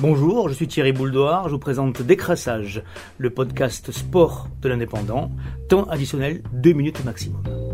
[0.00, 2.82] Bonjour, je suis Thierry Bouldoir, je vous présente Décrassage,
[3.18, 5.30] le podcast sport de l'indépendant,
[5.68, 7.71] temps additionnel 2 minutes maximum.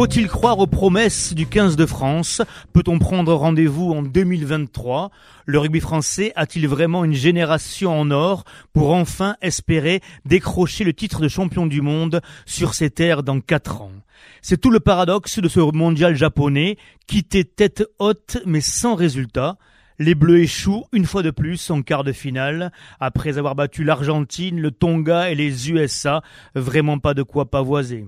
[0.00, 2.40] Faut-il croire aux promesses du 15 de France?
[2.72, 5.10] Peut-on prendre rendez-vous en 2023
[5.44, 11.20] Le rugby français a-t-il vraiment une génération en or pour enfin espérer décrocher le titre
[11.20, 13.92] de champion du monde sur ses terres dans 4 ans?
[14.40, 19.58] C'est tout le paradoxe de ce mondial japonais, quitté tête haute mais sans résultat.
[19.98, 24.62] Les Bleus échouent une fois de plus en quart de finale, après avoir battu l'Argentine,
[24.62, 26.22] le Tonga et les USA,
[26.54, 28.06] vraiment pas de quoi pavoiser.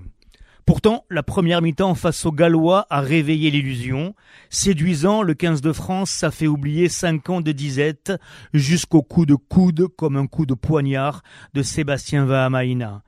[0.65, 4.15] Pourtant, la première mi-temps face aux Gallois a réveillé l'illusion.
[4.49, 8.13] Séduisant, le 15 de France, ça fait oublier cinq ans de disette
[8.53, 11.21] jusqu'au coup de coude comme un coup de poignard
[11.53, 13.03] de Sébastien Vahamaina.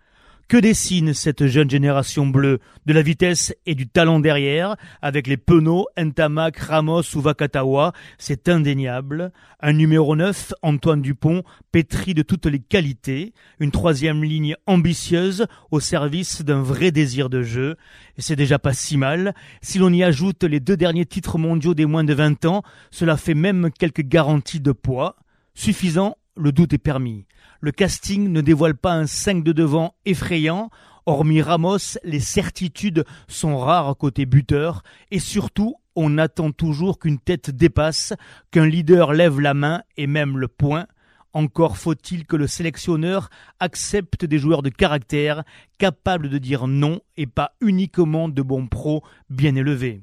[0.48, 5.38] Que dessine cette jeune génération bleue De la vitesse et du talent derrière, avec les
[5.38, 9.32] Penaud, Ntamak, Ramos ou Vakatawa, c'est indéniable.
[9.60, 13.34] Un numéro 9, Antoine Dupont, pétri de toutes les qualités.
[13.60, 17.76] Une troisième ligne ambitieuse au service d'un vrai désir de jeu.
[18.20, 19.34] C'est déjà pas si mal.
[19.64, 23.18] Si l'on y ajoute les deux derniers titres mondiaux des moins de 20 ans, cela
[23.18, 25.16] fait même quelques garanties de poids.
[25.56, 27.26] Suffisant, le doute est permis.
[27.62, 30.70] Le casting ne dévoile pas un 5 de devant effrayant.
[31.06, 37.52] Hormis Ramos, les certitudes sont rares côté buteur et surtout, on attend toujours qu'une tête
[37.52, 38.14] dépasse,
[38.52, 40.88] qu'un leader lève la main et même le poing.
[41.34, 45.44] Encore faut-il que le sélectionneur accepte des joueurs de caractère,
[45.78, 50.02] capables de dire non et pas uniquement de bons pros bien élevés.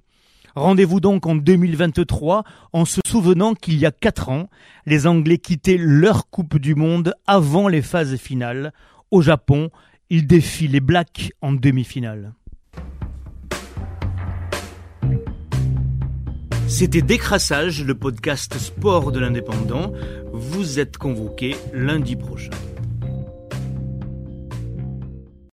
[0.54, 4.48] Rendez-vous donc en 2023 en se souvenant qu'il y a quatre ans,
[4.86, 8.72] les Anglais quittaient leur Coupe du Monde avant les phases finales.
[9.10, 9.70] Au Japon,
[10.10, 12.34] ils défient les Blacks en demi-finale.
[16.68, 19.92] C'était Décrassage, le podcast sport de l'indépendant.
[20.32, 22.50] Vous êtes convoqué lundi prochain.